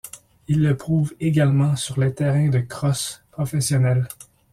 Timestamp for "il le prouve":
0.47-1.13